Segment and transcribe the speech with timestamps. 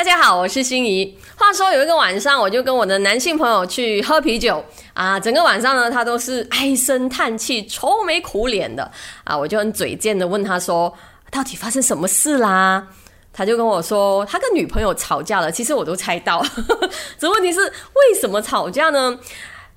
[0.00, 1.14] 大家好，我是心怡。
[1.36, 4.64] 话说有一个晚上，我就跟我的男性朋友去喝啤酒
[4.94, 8.90] 啊，整个晚上呢，他都是唉声叹气、愁眉苦脸的
[9.24, 9.36] 啊。
[9.36, 10.90] 我就很嘴贱的问他说
[11.30, 12.88] ：“到底发生什么事啦？”
[13.30, 15.52] 他就跟我说，他跟女朋友吵架了。
[15.52, 16.42] 其实我都猜到，
[17.20, 19.18] 这问题是为什么吵架呢？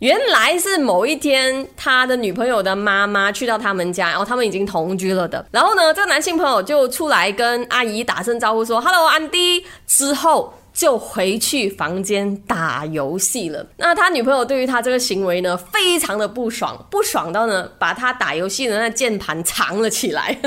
[0.04, 5.46] 原来是某一天，他的女朋友的妈妈去到他们家，然后他们已经同居了的。
[5.50, 13.66] 然后呢，这个男性朋友就出来跟阿姨打声招呼，说 “hello，安迪”，之后就回去房间打游戏了。
[13.80, 20.38] 那他女朋友对于他这个行为呢，非常的不爽，不爽到呢，把他打游戏的那键盘藏了起来。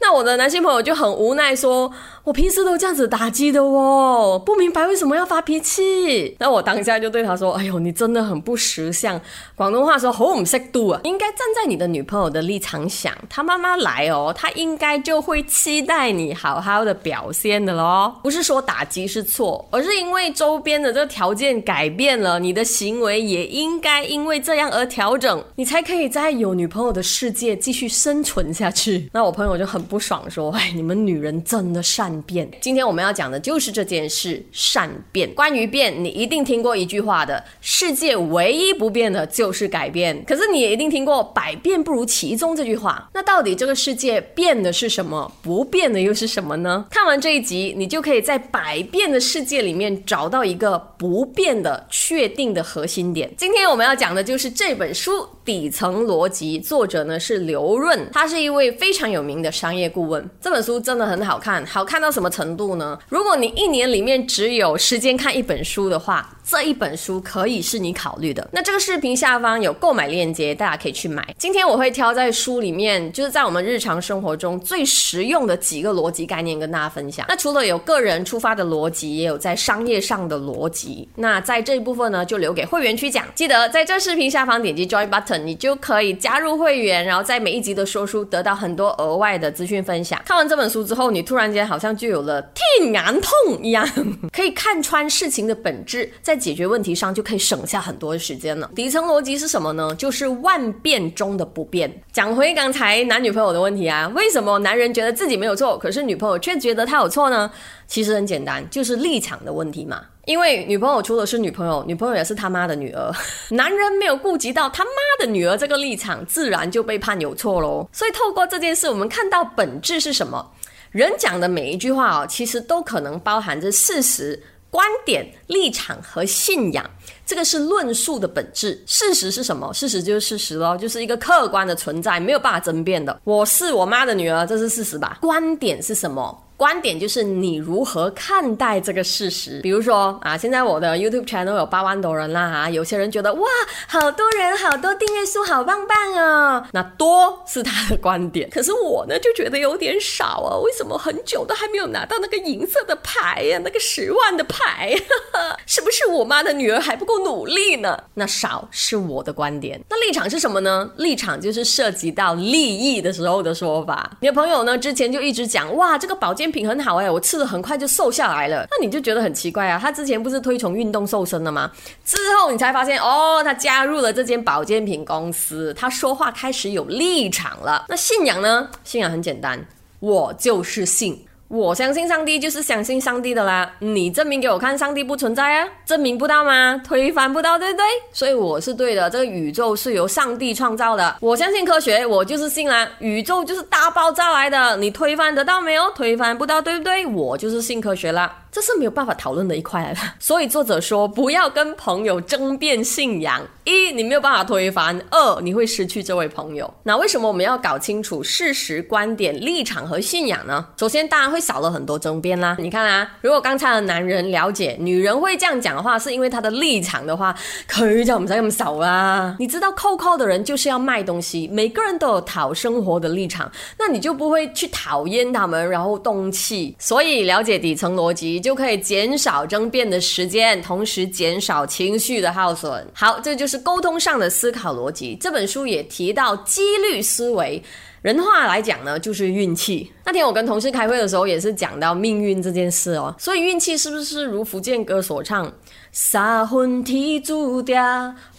[0.00, 1.92] 那我的男性朋友就很无奈说。
[2.24, 6.36] 我平时都这样子打击的哦，不明白为什么要发脾气。
[6.38, 9.18] 那我当下就对他说：“哎呦，你真的很不识相。
[9.54, 18.20] 广东话说好唔识度啊，应该站在你的女朋友的立场想，她妈妈来哦，她应该就会期待你好好的表现的咯。
[18.22, 29.08] 不是说打击是错，而是因为周边的这个条件改变了，你的行为也应该因为这样而调整，你才可以在有女朋友的世界继续生存下去。
[29.14, 32.18] 那我朋友就很不爽说： 哎，你们女人真的善。
[32.28, 35.32] 变，今天我们要讲的就是这件事，善变。
[35.34, 40.22] 关于变，你一定听过一句话的：世界唯一不变的就是改变。
[40.26, 43.08] 可是你也一定听过“百变不如其中”这句话。
[43.14, 46.84] 那到底这个世界变的是什么，不变的又是什么呢？
[46.90, 53.32] 看完这一集，你就可以在百变的世界里面找到一个不变的、确定的核心点。
[53.38, 55.26] 今天我们要讲的就是这本书。
[55.48, 60.28] 底层逻辑，作者呢是刘润，他是一位非常有名的商业顾问。
[60.42, 62.98] 这本书真的很好看，好看到什么程度呢？
[63.08, 68.46] 如果你一年里面只有时间看一本书的话，这一本书可以是你考虑的。
[68.52, 71.34] 那这个视频下方有购买链接，大家可以去买。
[71.38, 77.24] 今天我会挑在书里面，就是在我们日常生活中最实用的几个逻辑概念跟大家分享。
[77.26, 81.08] 那除了有个人出发的逻辑，也有在商业上的逻辑。
[81.16, 83.24] 那在这一部分呢，就留给会员区讲。
[83.34, 85.37] 记得在这视频下方点击 Join Button。
[85.46, 90.20] 你就可以加入会员，然后在每一集的说书得到很多额外的资讯分享。
[90.24, 93.86] 看完这本书之后，你突然间好像就有了天眼痛一样，
[94.32, 98.70] 可以看穿事情的本质，在解决问题上就可以省下很多的时间了。
[98.74, 99.94] 底层逻辑是什么呢？
[99.96, 101.90] 就是万变中的不变。
[102.12, 107.50] 讲回刚才男女朋友的问题啊，为什么男人觉得自己没有错，可是女朋友却觉得他有错呢？
[107.88, 110.02] 其实很简单，就是立场的问题嘛。
[110.26, 113.10] 因为女朋友除了是女朋友，女朋友也是他妈的女儿。
[113.50, 117.88] 男人没有顾及到他妈的女儿这个立场，自然就被判有错喽。
[117.90, 120.52] 所以透过这件事，我们看到本质是什么？
[120.90, 124.38] 人讲的每一句话哦，其实都可能包含着事实、
[124.70, 126.84] 观点、立场和信仰。
[127.24, 128.82] 这个是论述的本质。
[128.86, 129.72] 事实是什么？
[129.72, 133.18] 事实就是事实喽，就是一个客观的存在，没有办法争辩的。
[133.24, 135.16] 我是我妈的女儿，这是事实吧？
[135.22, 136.44] 观点是什么？
[136.58, 139.60] 观点就是你如何看待这个事实。
[139.62, 143.48] 比如说啊，现在我的 YouTube channel 有八万多人啦哈，有些人觉得哇，
[143.86, 146.68] 好多人，好多订阅数，好棒棒啊。
[146.72, 150.58] 那多是他的观点，可是我呢就觉得有点少啊。
[150.58, 153.60] 为什么很久都还没有拿到那个银色的牌呀？
[153.62, 154.96] 那个十万的牌，
[155.64, 157.96] 是不是我妈的女儿还不够努力呢？
[158.14, 159.80] 那少是我的观点。
[159.88, 160.90] 那立场是什么呢？
[160.96, 164.10] 立场就是涉及到利益的时候的说法。
[164.18, 166.47] 你的朋友呢之前就一直讲哇，这个保健。
[166.50, 168.66] 品很好哎，我吃的很快就瘦下来了。
[168.70, 169.78] 那你就觉得很奇怪啊？
[169.80, 171.70] 他之前不是推崇运动瘦身的吗？
[172.04, 177.84] 之后你才发现哦，他加入了这间保健品公司，他说话开始有立场了。
[177.88, 178.68] 那信仰呢？
[178.84, 179.62] 信仰很简单，
[180.00, 181.24] 我就是信。
[181.48, 185.66] 我相信上帝就是相信上帝的啦，你证明给我看上帝不存在啊？
[185.86, 186.78] 证明不到吗？
[186.86, 187.86] 推翻不到，对不对？
[188.12, 191.16] 所以我是对的，这个宇宙是由上帝创造的。
[191.20, 192.86] 我相信科学，我就是信啦。
[192.98, 195.90] 宇宙就是大爆炸来的，你推翻得到没有？
[195.92, 197.06] 推翻不到，对不对？
[197.06, 198.30] 我就是信科学啦。
[198.58, 203.40] 这是没有办法讨论的一块来的， 所以作者说不要跟朋友争辩信仰。
[203.62, 206.68] 一，你没有办法推翻；二，你会失去这位朋友。
[206.82, 210.66] 那为什么我们要搞清楚事实、观点、立场和信仰呢？
[210.76, 212.56] 首先，当然会少了很多争辩啦。
[212.58, 217.32] 你看啊，如果刚才的男人了解女人会这样讲的话，是因为他的立场的话，
[217.68, 219.36] 可以讲不使那么少啦。
[219.38, 226.74] 你知道扣扣的人就是要卖东西，每个人都有讨生活的立场，那你就不会去讨厌他们，然后动气。
[226.78, 228.40] 所以了解底层逻辑。
[228.48, 232.86] 就可以减少争辩的时间，同时减少情绪的耗损。
[232.94, 235.14] 好，这就是沟通上的思考逻辑。
[235.20, 237.62] 这本书也提到几率思维。
[238.00, 239.92] 人话来讲呢，就是运气。
[240.02, 243.14] 那天我跟同事开会的时候，也是讲到命运这件事哦。
[243.18, 245.52] 所以运气是不是如福建歌所唱，
[245.92, 247.76] 三分天注定，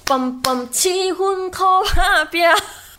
[0.08, 2.42] 嘣嘣七分靠打拼。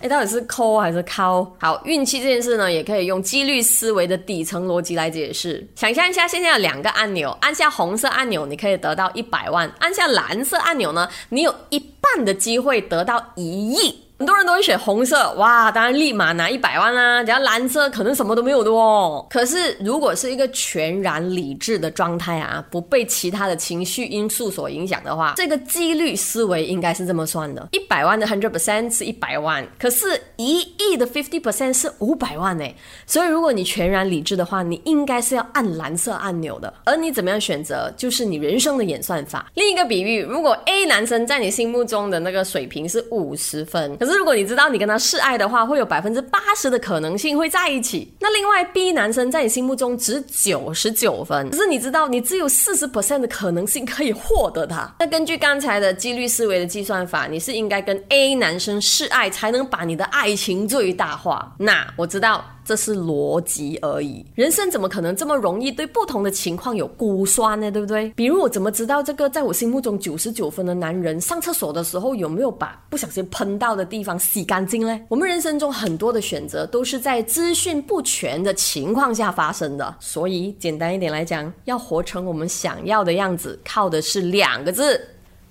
[0.01, 1.45] 哎，到底是抠还是靠？
[1.59, 5.67] 好，运气这件事呢，也可以用几率思维的底层逻辑来解释。
[5.77, 13.95] 想象一下，现在有两个按钮，按下红色按钮，你可以得到一百万；按下蓝色按钮呢，你有一半的机会得到一亿。
[14.21, 17.25] 很多人都会选红色，哇，当然立马拿一百万啦。
[17.25, 19.27] 只要蓝色可能什么都没有的哦。
[19.31, 32.65] 可是如果是一个全然理智的状态啊，不被其他的情绪因素所影响的话，这个几率思维应该是这么算的：一百万的 hundred percent 是一百万，可是一亿的 fifty percent 是五百万呢。
[33.07, 36.71] 所以如果你全然理智的话，你应该是要按蓝色按钮的。
[36.85, 39.51] 而你怎么样选择，就是你人生的演算法。
[39.55, 48.13] 另一个比喻，如果 A 男生在你心目中的那个水平是五十分，可是是如果你知道你跟他示爱的话，会有百分之八十的可能性会在一起。
[48.21, 54.93] 那另外 B 男生在你心目中值九十九分，可是你知道你只有四十 percent 的可能性可以获得他。
[54.99, 61.55] 那根据刚才的几率思维的计算法，你是应该跟 A 男生示爱，才能把你的爱情最大化。
[61.59, 62.45] 那我知道。
[62.63, 67.69] 这是逻辑而已，人生怎么可能这么容易对不同的情况有估算呢？
[67.69, 68.09] 对不对？
[68.11, 74.99] 比如我怎么知道这个在我心目中九十九分的男人上厕所的时候有没有把不小心喷到的地地方洗干净呢？
[75.09, 84.99] 我们人生中很多的选择都是在资讯不全的情况下发生的，所以简单一点来讲，要活成我们想要的样子，靠的是两个字：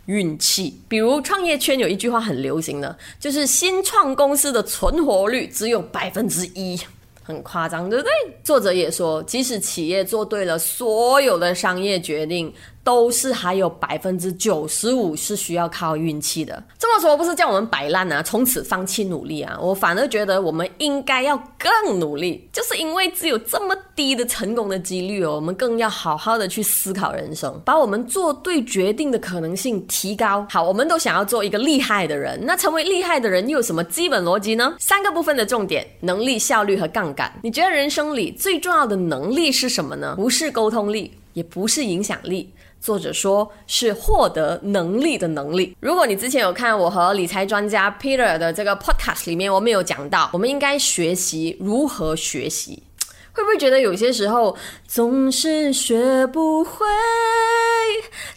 [0.07, 0.81] 运气。
[0.87, 6.75] 比如创业圈有一句话很流行的，就是新创公司的存活率只有百分之一。
[7.21, 8.11] 很夸张，对不对？
[8.43, 12.51] 作者也说，即使企业做对了所有的商业决定。
[12.89, 16.63] 都是还有百分之九十五是需要靠运气的。
[16.79, 19.55] 这么说不是叫我们摆烂啊，从此放弃努力啊？
[19.61, 30.43] 我反而觉得我们应该要更努力，就是因为只有这么低的成功的几率哦，我们更要好好的去思考人生，把我们做对决定的可能性提高。
[30.49, 34.75] 好，我们都想要做一个厉害的人，那成为厉害的人又有什么基本逻辑呢？
[34.79, 37.31] 三个部分的重点：能力、效率和杠杆。
[37.43, 40.15] 你觉得人生里最重要的能力是什么呢？
[40.15, 42.51] 不是沟通力，也不是影响力。
[42.79, 45.75] 作者说是获得能力的能力。
[45.79, 52.83] 如果你之前有看我和理财专家 Peter 的这个 podcast 里面，我们有讲到，我们应该学习如何学习。
[53.31, 56.85] 会不会觉得有些时候总是学不会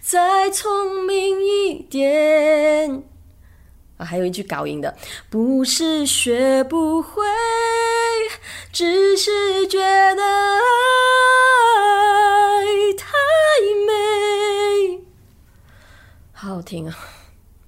[0.00, 3.03] 再聪明一点？
[3.97, 4.94] 啊，还有一句高音的，
[5.29, 7.23] 不是学不会，
[8.73, 10.23] 只是觉得
[16.73, 16.97] 听啊！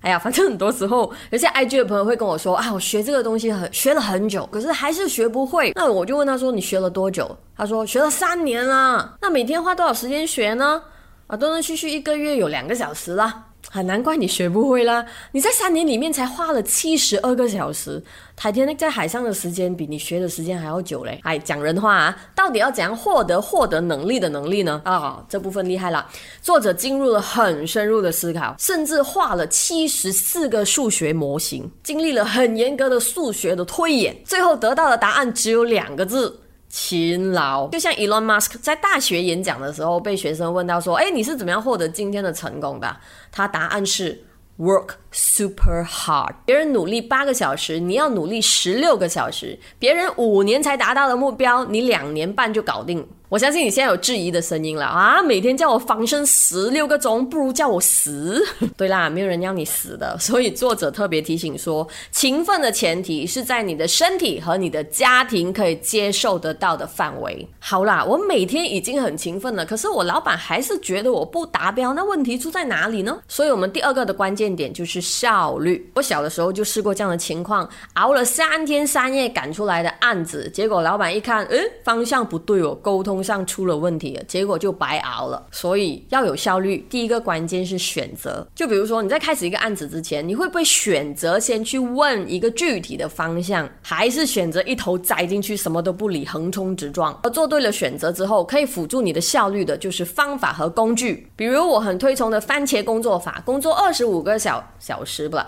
[0.00, 5.72] 哎呀，反正很多时候，有些 IG 的朋友会跟我说啊，我学这个东西很学了很久，可是还是学不会。
[5.74, 7.36] 那我就问他说，你学了多久？
[7.54, 9.16] 他说学了三年了。
[9.20, 10.80] 那每天花多少时间学呢？
[11.26, 13.44] 啊，断断续续一个月有两个小时啦。
[13.70, 15.04] 很难怪你学不会啦！
[15.32, 18.02] 你在三年里面才花了七十二个小时，
[18.36, 21.18] 台天在海上的时间比你学的时间还要久嘞！
[21.24, 24.80] 哎，讲人话啊，到底要怎样获得获得能力的能力呢？
[24.84, 26.06] 啊，这部分厉害了，
[26.40, 36.40] 作者进入了很深入的思考，甚至画了七十四个数学模型，经历了很严格的数学的推演，最后得到的答案只有两个字。
[36.76, 42.96] 勤劳，就像 Elon Musk 在大学演讲的时候，被学生问到说：“哎，你是怎么样获得今天的成功的？”
[43.30, 44.24] 他答案是。
[44.56, 49.58] Work super hard，别人努力八个小时，你要努力十六个小时。
[49.80, 53.04] 别人五年才达到的目标，你两年半就搞定。
[53.34, 55.20] 我相信你现在有质疑的声音了啊！
[55.20, 58.40] 每天叫我防身十六个钟，不如叫我死。
[58.76, 60.16] 对啦，没有人要你死的。
[60.20, 67.44] 所以作者特别提醒说，勤奋的前提是在你的身体和你的家庭可以接受得到的范围。
[67.58, 73.18] 好啦，我每天已经很勤奋了，可是我老板还是觉得我不达标，那问题出在哪里呢？
[73.26, 74.44] 所以我们第二个的关键。
[74.54, 75.90] 点就是效率。
[75.96, 85.44] 我小的时候就试过这样的情况，熬了三天三夜赶出来的案子，结果老板一看，诶，方向不对哦，沟通上出了问题了，结果就白熬了。
[85.50, 88.46] 所以要有效率，第一个关键是选择。
[88.54, 97.18] 就比如说你在开始一个案子之前，你会不会选择先去问一个具体的方向，还是选择一头栽进去什么都不理，横冲直撞？
[97.24, 101.26] 而做对了选择之后，可以辅助你的效率的就是方法和工具。
[101.34, 104.34] 比如我很推崇的番茄工作法，工作二十五个。
[104.44, 105.38] 小小时不，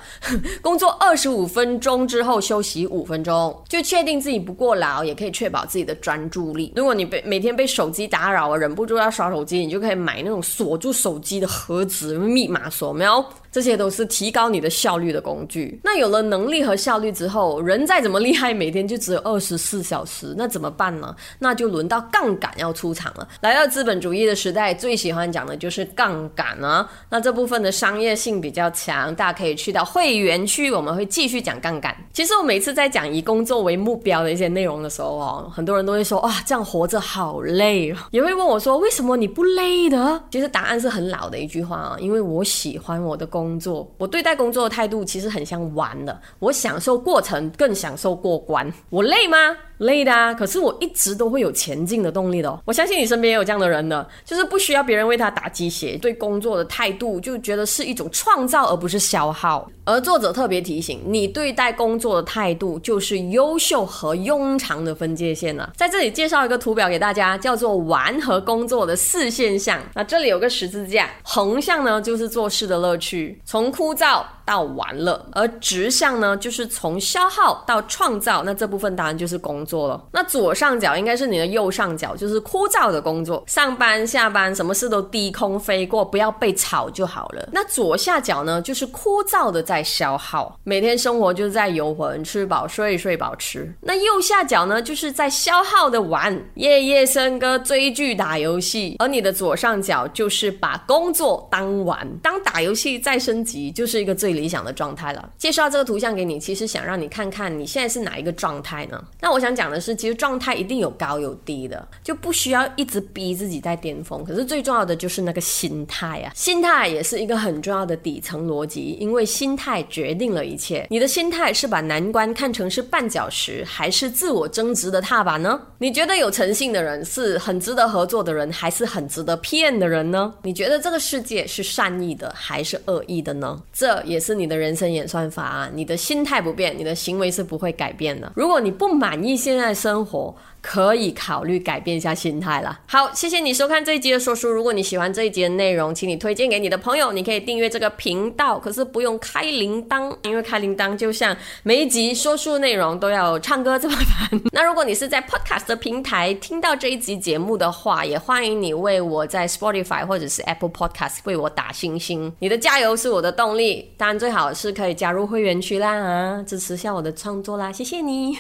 [0.63, 6.73] 工作二十五分钟之后休息五分钟，就确定自己不过劳，也可以确保自己的专注力。
[6.77, 13.25] 如果你被每天被手机打扰了，忍不住要刷手机，你就可以买那种锁住手机的盒子，密码锁，没有？
[13.57, 15.81] 这些都是提高你的效率的工具。
[15.83, 21.17] 那有了能力和效率之后，人再怎么厉害，每天就只有二十四小时，那怎么办呢？
[21.39, 23.27] 那就轮到杠杆要出场了。
[23.41, 26.87] 来到资本主义的时代，最喜欢讲的就是杠杆啊。
[27.09, 31.97] 那这部分的商业性比较强，大家可以去到会员区，我们会继续讲杠杆。
[32.13, 40.23] 其实我每次在讲以工作为目标的一些内容的时候哦，很多人都会说哇，这样活着好累哦，也会问我说为什么你不累的？
[40.31, 43.46] 其实答案是很老的一句话啊，因为我喜欢我的工。
[43.47, 48.73] 工作，我对待工作的态度其实很像玩的，我享受过程，更享受过关。
[48.91, 49.37] 我累吗？
[49.79, 52.61] 累的啊，可是我一直都会有前进的动力的。
[52.65, 59.71] 我相信你身边也有这样的人的，就是不需要别人为他打鸡血，对工作的态度就觉得是一种创造而不是消耗。
[59.85, 65.71] 而作者特别提醒你，对待工作的态度就是优秀和庸常的分界线了。
[65.77, 69.79] 在这里介绍一个图表给大家，叫做玩和工作的四现象。
[69.95, 74.23] 那这里有个十字架，横向呢就是做事的乐趣，从枯燥。
[74.47, 80.01] 到完了，而直向呢，就是从消耗到创造，那这部分当然就是工作了。
[80.13, 87.49] 那左上角应该是你的右上角，就是枯燥的工作，上班下班，什么事都低空飞过，不要被吵就好了。
[87.51, 93.75] 那左下角呢，就是枯燥的在消耗，每天生活就是在游魂，吃饱睡，睡饱吃。
[93.81, 98.95] 那右下角呢，就是在消耗的玩，夜夜笙歌，追剧，打游戏。
[99.01, 104.37] 而你的左上角就是把工作当玩，当打游戏在再升级，就是一个最。
[104.37, 105.31] 理想的状态了。
[105.39, 109.03] 介绍这个图像给你，其实想让你看看你现在是哪一个状态呢？
[109.19, 114.23] 那我想讲的是，其实状态一定有高有低的，就不需要一直逼自己在巅峰。
[114.23, 120.87] 可是最重要的就是那个心态啊，心态也是一个很重要的底层逻辑，因为心态决定了一切。
[120.91, 125.59] 你的心态是把难关看成是绊脚石，还是自我增值的踏板呢？
[125.79, 130.35] 你觉得有诚信的人是很值得合作的人，还是很值得骗的人呢？
[130.43, 133.59] 你觉得这个世界是善意的还是恶意的呢？
[133.73, 134.27] 这也是。
[134.27, 135.71] 是你的人生演算法啊！
[135.73, 138.33] 你的心态不变，你的行为是不会改变的。
[138.35, 140.35] 如果你不满意现在生活，
[140.67, 142.77] 可以考虑改变一下心态了。
[142.89, 144.49] 好，谢谢你收看这一集的说书。
[144.49, 147.13] 如果你喜欢这一集的内容，请你推荐给你的朋友。
[147.13, 154.41] 你可以订阅这个频道，可是不用开铃铛，因为开铃铛就像每一集说书内容都要唱歌这么烦。
[154.51, 162.33] 那如果你是在 Podcast 的平台听到这一集节目的话，也欢迎你为我在 Spotify 或者是 Apple Podcast 为我打星星。
[162.41, 163.89] 你的加油是我的动力。
[163.97, 167.71] 当然，最好是可以加入会员区啦，支持下我的创作啦。
[167.71, 168.37] 谢谢你。